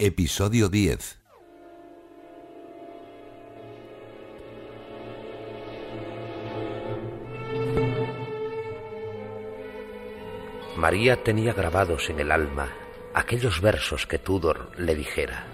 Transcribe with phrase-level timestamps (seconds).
[0.00, 1.18] Episodio 10.
[10.76, 12.68] María tenía grabados en el alma
[13.12, 15.44] aquellos versos que Tudor le dijera.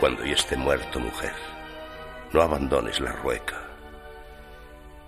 [0.00, 1.34] Cuando yo esté muerto, mujer,
[2.32, 3.70] no abandones la rueca.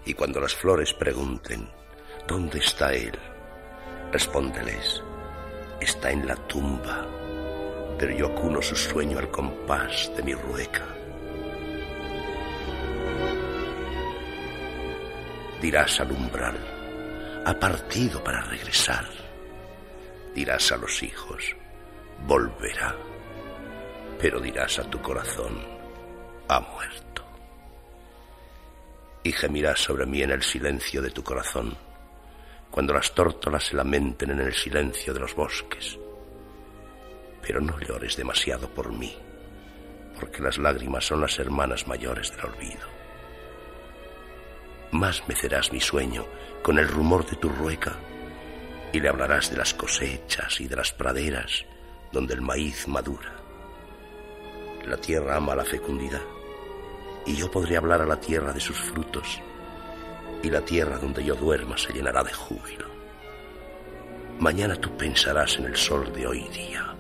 [0.05, 1.69] Y cuando las flores pregunten,
[2.27, 3.19] ¿dónde está él?
[4.13, 5.03] Respóndeles,
[5.81, 7.07] está en la tumba,
[7.99, 10.85] pero yo acuno su sueño al compás de mi rueca.
[15.61, 16.57] Dirás al umbral,
[17.45, 19.07] ha partido para regresar.
[20.35, 21.57] Dirás a los hijos,
[22.27, 22.95] volverá
[24.19, 25.61] pero dirás a tu corazón,
[26.49, 27.23] ha muerto.
[29.23, 31.77] Y gemirás sobre mí en el silencio de tu corazón,
[32.77, 35.99] cuando las tórtolas se lamenten en el silencio de los bosques.
[37.41, 39.17] Pero no llores demasiado por mí,
[40.21, 42.87] porque las lágrimas son las hermanas mayores del olvido.
[44.91, 46.27] Más mecerás mi sueño
[46.63, 47.95] con el rumor de tu rueca
[48.93, 51.65] y le hablarás de las cosechas y de las praderas
[52.13, 53.33] donde el maíz madura
[54.87, 56.21] la tierra ama la fecundidad.
[57.25, 59.41] Y yo podré hablar a la tierra de sus frutos.
[60.43, 62.87] Y la tierra donde yo duerma se llenará de júbilo.
[64.39, 66.95] Mañana tú pensarás en el sol de hoy día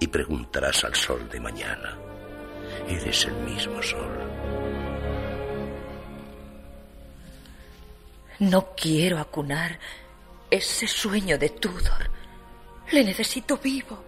[0.00, 1.96] y preguntarás al sol de mañana.
[2.88, 4.18] Eres el mismo sol.
[8.38, 9.78] No quiero acunar
[10.50, 12.10] ese sueño de Tudor.
[12.92, 14.02] Le necesito vivo,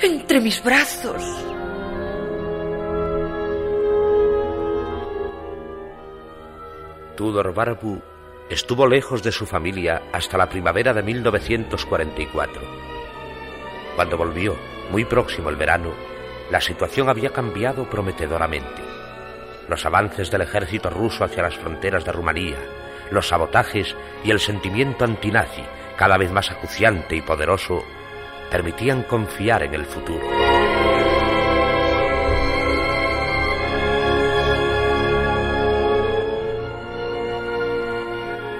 [0.00, 1.22] entre mis brazos.
[7.22, 8.02] Tudor Barbu
[8.50, 12.60] estuvo lejos de su familia hasta la primavera de 1944.
[13.94, 14.56] Cuando volvió,
[14.90, 15.92] muy próximo el verano,
[16.50, 18.82] la situación había cambiado prometedoramente.
[19.68, 22.58] Los avances del ejército ruso hacia las fronteras de Rumanía,
[23.12, 23.94] los sabotajes
[24.24, 25.62] y el sentimiento antinazi,
[25.96, 27.84] cada vez más acuciante y poderoso,
[28.50, 30.26] permitían confiar en el futuro.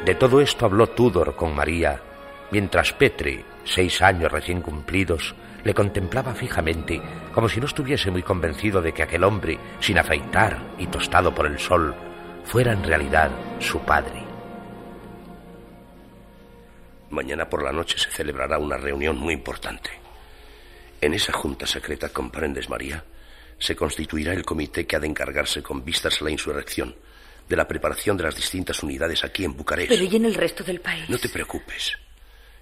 [0.05, 2.03] De todo esto habló Tudor con María,
[2.51, 5.33] mientras Petri, seis años recién cumplidos,
[5.63, 7.01] le contemplaba fijamente,
[7.33, 11.47] como si no estuviese muy convencido de que aquel hombre, sin afeitar y tostado por
[11.47, 11.95] el sol,
[12.45, 13.31] fuera en realidad
[13.61, 14.25] su padre.
[17.11, 19.91] Mañana por la noche se celebrará una reunión muy importante.
[21.01, 23.05] En esa junta secreta, comprendes, María,
[23.57, 26.97] se constituirá el comité que ha de encargarse con vistas a la insurrección
[27.49, 29.91] de la preparación de las distintas unidades aquí en Bucarest.
[29.91, 31.09] Pero ¿y en el resto del país?
[31.09, 31.99] No te preocupes.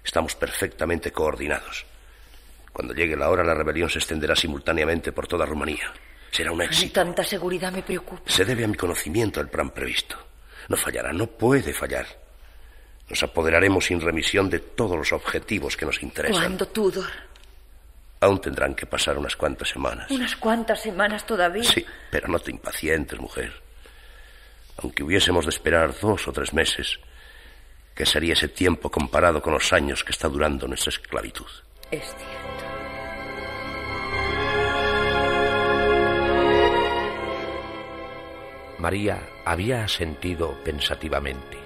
[0.03, 1.85] Estamos perfectamente coordinados.
[2.73, 5.91] Cuando llegue la hora, la rebelión se extenderá simultáneamente por toda Rumanía.
[6.31, 6.93] Será un éxito.
[6.93, 8.23] tanta seguridad me preocupa.
[8.25, 10.15] Se debe a mi conocimiento del plan previsto.
[10.69, 12.07] No fallará, no puede fallar.
[13.09, 16.41] Nos apoderaremos sin remisión de todos los objetivos que nos interesan.
[16.41, 17.09] ¿Cuándo, Tudor?
[18.21, 20.09] Aún tendrán que pasar unas cuantas semanas.
[20.09, 21.63] ¿Unas cuantas semanas todavía?
[21.63, 23.51] Sí, pero no te impacientes, mujer
[24.81, 26.99] aunque hubiésemos de esperar dos o tres meses,
[27.95, 31.47] ¿qué sería ese tiempo comparado con los años que está durando nuestra esclavitud?
[31.91, 32.71] Es cierto.
[38.79, 41.57] María había asentido pensativamente.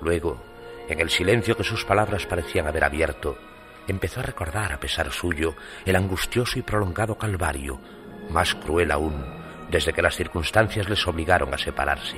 [0.00, 0.42] Luego,
[0.88, 3.38] en el silencio que sus palabras parecían haber abierto,
[3.86, 7.80] empezó a recordar, a pesar suyo, el angustioso y prolongado calvario,
[8.30, 12.16] más cruel aún, desde que las circunstancias les obligaron a separarse.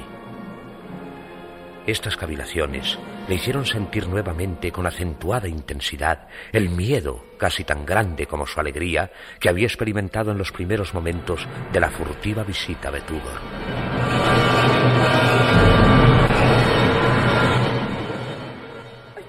[1.87, 2.99] Estas cavilaciones
[3.29, 9.11] le hicieron sentir nuevamente con acentuada intensidad el miedo, casi tan grande como su alegría,
[9.39, 13.41] que había experimentado en los primeros momentos de la furtiva visita de Tudor.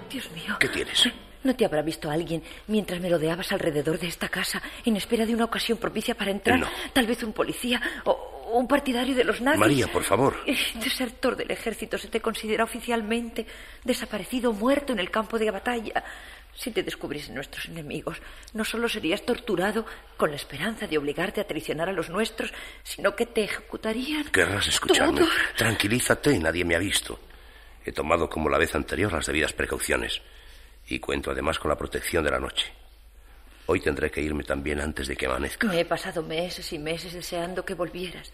[0.09, 0.55] Dios mío.
[0.57, 1.09] ¿Qué tienes?
[1.45, 5.45] ¿No te habrá visto alguien mientras merodeabas alrededor de esta casa en espera de una
[5.45, 6.59] ocasión propicia para entrar?
[6.59, 6.67] No.
[6.91, 9.59] Tal vez un policía o un partidario de los nazis.
[9.59, 10.35] María, por favor.
[10.73, 13.45] Desertor del ejército se te considera oficialmente
[13.83, 16.03] desaparecido muerto en el campo de batalla.
[16.55, 18.17] Si te descubriesen nuestros enemigos,
[18.53, 19.85] no solo serías torturado
[20.17, 22.51] con la esperanza de obligarte a traicionar a los nuestros,
[22.81, 24.25] sino que te ejecutarían.
[24.31, 25.19] Querrás escucharme.
[25.19, 25.29] Todo.
[25.55, 27.19] Tranquilízate, nadie me ha visto.
[27.85, 30.23] He tomado como la vez anterior las debidas precauciones
[30.87, 32.71] y cuento además con la protección de la noche.
[33.67, 35.67] Hoy tendré que irme también antes de que amanezca.
[35.67, 38.31] Me he pasado meses y meses deseando que volvieras,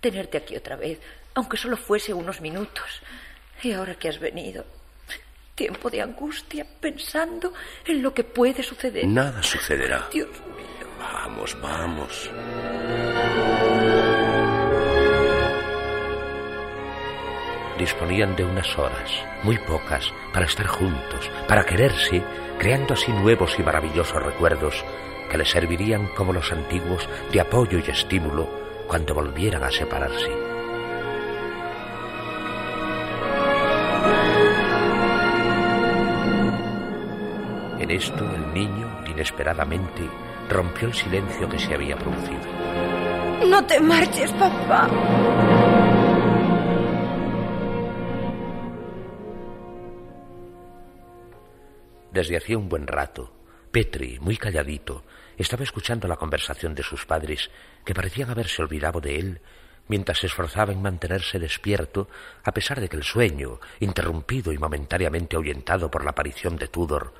[0.00, 1.00] tenerte aquí otra vez,
[1.34, 3.02] aunque solo fuese unos minutos.
[3.62, 4.66] Y ahora que has venido,
[5.54, 7.54] tiempo de angustia pensando
[7.86, 9.06] en lo que puede suceder.
[9.06, 10.08] Nada sucederá.
[10.12, 10.88] Dios mío.
[10.98, 12.30] Vamos, vamos.
[17.78, 19.10] Disponían de unas horas,
[19.42, 22.22] muy pocas, para estar juntos, para quererse,
[22.58, 24.84] creando así nuevos y maravillosos recuerdos
[25.30, 28.48] que les servirían como los antiguos de apoyo y estímulo
[28.86, 30.30] cuando volvieran a separarse.
[37.80, 40.08] En esto el niño, inesperadamente,
[40.48, 42.40] rompió el silencio que se había producido.
[43.48, 44.88] No te marches, papá.
[52.14, 53.34] Desde hacía un buen rato,
[53.72, 55.02] Petri, muy calladito,
[55.36, 57.50] estaba escuchando la conversación de sus padres,
[57.84, 59.40] que parecían haberse olvidado de él,
[59.88, 62.08] mientras se esforzaba en mantenerse despierto,
[62.44, 67.14] a pesar de que el sueño, interrumpido y momentáneamente ahuyentado por la aparición de Tudor,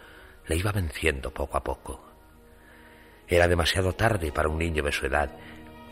[0.46, 2.08] le iba venciendo poco a poco.
[3.26, 5.36] Era demasiado tarde para un niño de su edad,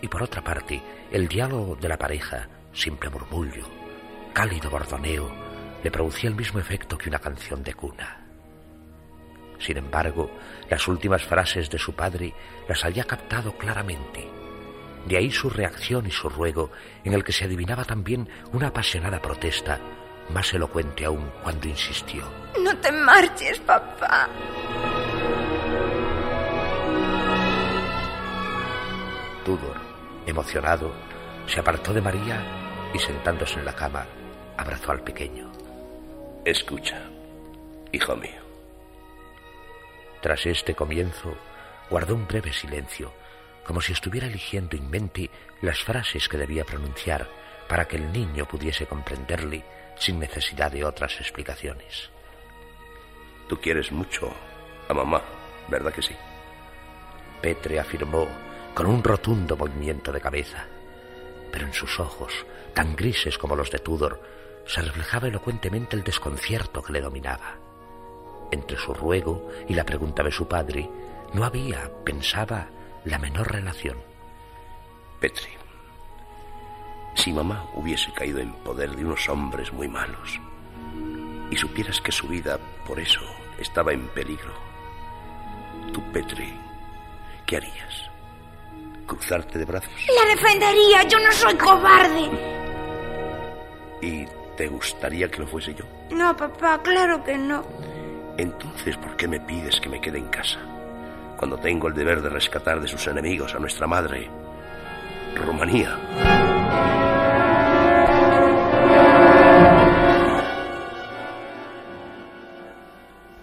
[0.01, 3.69] y por otra parte, el diálogo de la pareja, simple murmullo,
[4.33, 5.29] cálido bordoneo,
[5.83, 8.22] le producía el mismo efecto que una canción de cuna.
[9.65, 10.31] Sin embargo,
[10.69, 12.35] las últimas frases de su padre
[12.69, 14.29] las había captado claramente.
[15.07, 16.71] De ahí su reacción y su ruego,
[17.05, 19.79] en el que se adivinaba también una apasionada protesta,
[20.31, 22.25] más elocuente aún cuando insistió.
[22.61, 24.29] No te marches, papá.
[29.45, 29.77] Tudor,
[30.27, 30.93] emocionado,
[31.47, 34.07] se apartó de María y sentándose en la cama,
[34.57, 35.51] abrazó al pequeño.
[36.45, 37.01] Escucha,
[37.93, 38.52] hijo mío.
[40.23, 41.35] Tras este comienzo,
[41.91, 43.13] guardó un breve silencio,
[43.67, 45.29] como si estuviera eligiendo en mente
[45.61, 47.29] las frases que debía pronunciar
[47.69, 49.65] para que el niño pudiese comprenderle
[49.97, 52.11] sin necesidad de otras explicaciones.
[53.49, 54.33] Tú quieres mucho
[54.89, 55.23] a mamá,
[55.69, 56.15] ¿verdad que sí?
[57.41, 58.29] Petre afirmó
[58.75, 60.67] con un rotundo movimiento de cabeza,
[61.51, 64.23] pero en sus ojos, tan grises como los de Tudor,
[64.67, 67.72] se reflejaba elocuentemente el desconcierto que le dominaba.
[68.53, 70.89] Entre su ruego y la pregunta de su padre
[71.33, 72.69] no había, pensaba,
[73.05, 73.97] la menor relación.
[75.19, 75.51] Petri,
[77.15, 80.39] si mamá hubiese caído en poder de unos hombres muy malos
[81.51, 83.23] y supieras que su vida por eso
[83.59, 84.53] estaba en peligro,
[85.95, 86.53] tú, Petri,
[87.47, 88.11] ¿qué harías?
[89.07, 89.93] ¿Cruzarte de brazos?
[90.15, 91.03] La defendería.
[91.09, 92.31] Yo no soy cobarde.
[94.03, 94.27] ¿Y
[94.57, 95.85] te gustaría que lo fuese yo?
[96.11, 97.65] No, papá, claro que no.
[98.37, 100.59] Entonces, ¿por qué me pides que me quede en casa?
[101.37, 104.31] Cuando tengo el deber de rescatar de sus enemigos a nuestra madre,
[105.35, 105.99] Rumanía.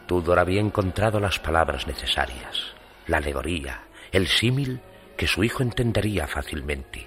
[0.06, 2.74] Tudor había encontrado las palabras necesarias,
[3.08, 3.82] la alegoría,
[4.12, 4.82] el símil
[5.16, 7.06] que su hijo entendería fácilmente.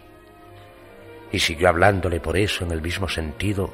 [1.32, 3.72] Y siguió hablándole por eso en el mismo sentido,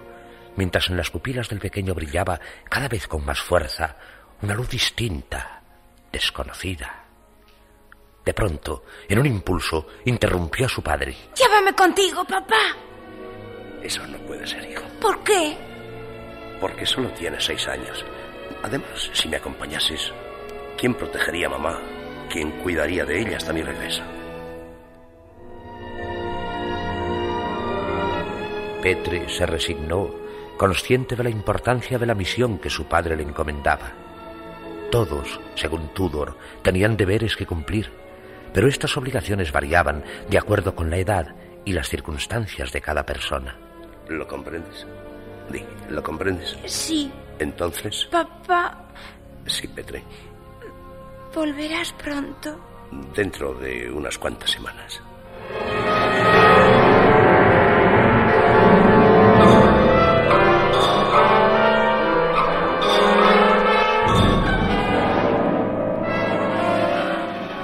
[0.59, 3.97] mientras en las pupilas del pequeño brillaba cada vez con más fuerza
[4.43, 5.63] una luz distinta,
[6.11, 7.05] desconocida.
[8.25, 11.17] De pronto, en un impulso, interrumpió a su padre.
[11.37, 12.77] Llévame contigo, papá.
[13.81, 14.83] Eso no puede ser, hijo.
[15.01, 15.57] ¿Por qué?
[16.61, 18.05] Porque solo tienes seis años.
[18.63, 20.13] Además, si me acompañases,
[20.77, 21.81] ¿quién protegería a mamá?
[22.29, 24.03] ¿Quién cuidaría de ella hasta mi regreso?
[28.83, 30.28] Petre se resignó,
[30.59, 33.93] consciente de la importancia de la misión que su padre le encomendaba.
[34.91, 37.91] Todos, según Tudor, tenían deberes que cumplir,
[38.53, 41.35] pero estas obligaciones variaban de acuerdo con la edad
[41.65, 43.57] y las circunstancias de cada persona.
[44.09, 44.87] ¿Lo comprendes?
[45.51, 46.59] Di, ¿lo comprendes?
[46.67, 48.85] Sí, Entonces, papá.
[49.47, 50.03] sí, Petre,
[51.35, 52.59] ¿Volverás pronto?
[53.15, 55.01] dentro de unas cuantas semanas.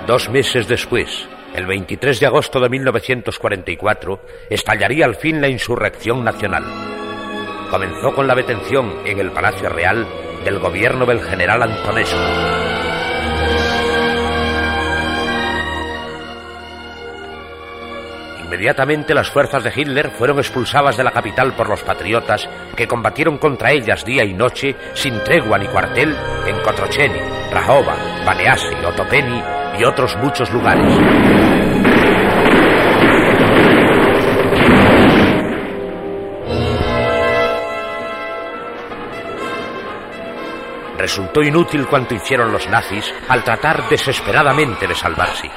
[0.07, 4.21] Dos meses después, el 23 de agosto de 1944,
[4.51, 6.63] estallaría al fin la insurrección nacional.
[7.71, 10.07] Comenzó con la detención en el Palacio Real
[10.45, 12.19] del gobierno del general Antonescu.
[18.45, 22.47] Inmediatamente las fuerzas de Hitler fueron expulsadas de la capital por los patriotas
[22.77, 26.15] que combatieron contra ellas día y noche sin tregua ni cuartel
[26.47, 27.21] en Kotrocheni,
[27.51, 27.97] Rahova,
[28.27, 31.64] Baneasi, Otopeni y otros muchos lugares.
[41.05, 45.51] Resultó inútil cuanto hicieron los nazis al tratar desesperadamente de salvarse.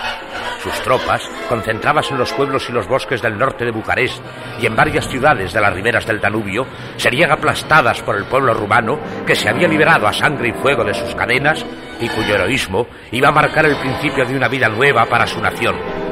[0.62, 4.22] Sus tropas, concentradas en los pueblos y los bosques del norte de Bucarest
[4.60, 9.00] y en varias ciudades de las riberas del Danubio, serían aplastadas por el pueblo rumano
[9.26, 11.66] que se había liberado a sangre y fuego de sus cadenas
[12.02, 16.07] y cuyo heroísmo iba a marcar el principio de una vida nueva para su nación.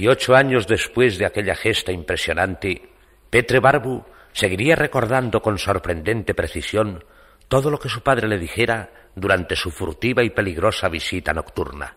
[0.00, 2.88] 28 años después de aquella gesta impresionante,
[3.28, 4.02] Petre Barbu
[4.32, 7.04] seguiría recordando con sorprendente precisión
[7.48, 11.96] todo lo que su padre le dijera durante su furtiva y peligrosa visita nocturna.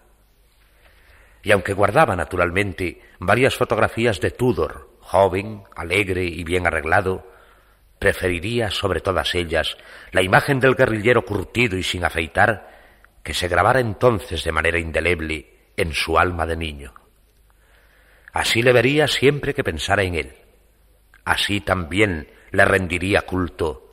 [1.43, 7.25] Y aunque guardaba naturalmente varias fotografías de Tudor, joven, alegre y bien arreglado,
[7.99, 9.77] preferiría sobre todas ellas
[10.11, 12.69] la imagen del guerrillero curtido y sin afeitar
[13.23, 17.02] que se grabara entonces de manera indeleble en su alma de niño.
[18.33, 20.33] Así le vería siempre que pensara en él.
[21.23, 23.91] Así también le rendiría culto,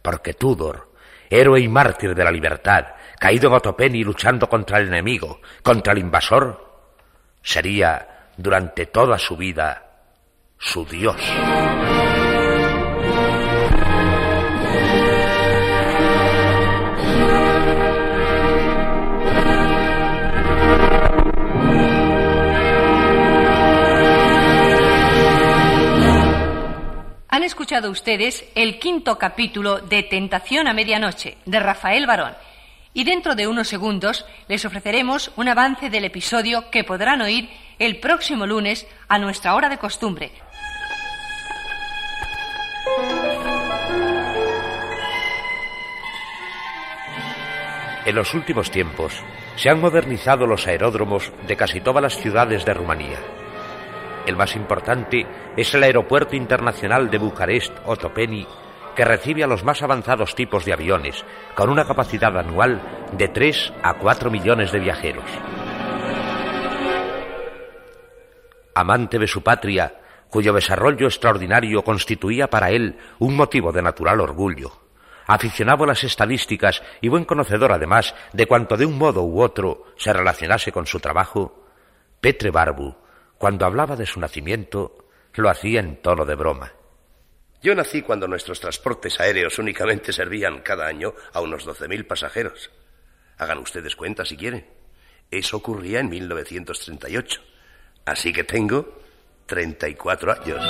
[0.00, 0.92] porque Tudor,
[1.30, 2.86] héroe y mártir de la libertad,
[3.18, 6.72] caído en Otopeni luchando contra el enemigo, contra el invasor,
[7.42, 9.90] sería durante toda su vida
[10.58, 11.20] su Dios.
[27.42, 32.34] Han escuchado ustedes el quinto capítulo de Tentación a Medianoche de Rafael Barón.
[32.94, 37.98] Y dentro de unos segundos les ofreceremos un avance del episodio que podrán oír el
[37.98, 40.30] próximo lunes a nuestra hora de costumbre.
[48.06, 49.14] En los últimos tiempos
[49.56, 53.18] se han modernizado los aeródromos de casi todas las ciudades de Rumanía.
[54.26, 55.26] El más importante
[55.56, 58.46] es el Aeropuerto Internacional de Bucarest Otopeni,
[58.94, 61.24] que recibe a los más avanzados tipos de aviones,
[61.56, 62.80] con una capacidad anual
[63.12, 65.24] de 3 a 4 millones de viajeros.
[68.74, 70.00] Amante de su patria,
[70.30, 74.72] cuyo desarrollo extraordinario constituía para él un motivo de natural orgullo,
[75.26, 79.84] aficionado a las estadísticas y buen conocedor además de cuanto de un modo u otro
[79.96, 81.66] se relacionase con su trabajo,
[82.20, 83.01] Petre Barbu,
[83.42, 86.72] cuando hablaba de su nacimiento, lo hacía en tono de broma.
[87.60, 92.70] Yo nací cuando nuestros transportes aéreos únicamente servían cada año a unos 12.000 pasajeros.
[93.38, 94.64] Hagan ustedes cuenta si quieren.
[95.28, 97.40] Eso ocurría en 1938.
[98.04, 99.00] Así que tengo
[99.46, 100.62] 34 años.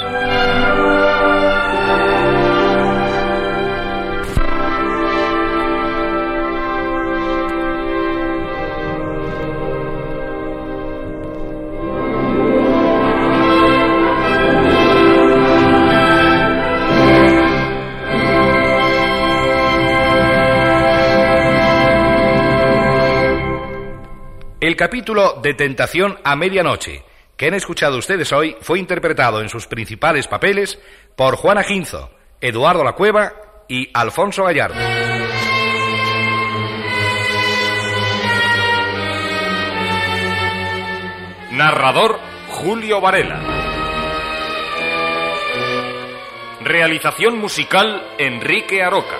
[24.73, 27.05] El capítulo de Tentación a Medianoche,
[27.37, 30.81] que han escuchado ustedes hoy, fue interpretado en sus principales papeles
[31.14, 32.11] por Juana Ginzo,
[32.41, 33.35] Eduardo La Cueva
[33.69, 34.81] y Alfonso Gallardo.
[41.50, 43.43] Narrador Julio Varela.
[46.62, 49.19] Realización musical Enrique Aroca.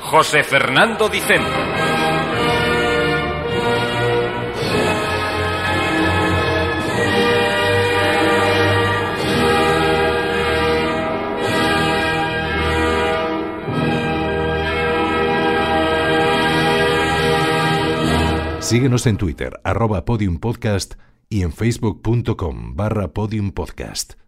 [0.00, 1.42] José Fernando Dicen.
[18.60, 20.94] Síguenos en Twitter, arroba podiumpodcast
[21.28, 24.23] y en facebook.com barra podiumpodcast.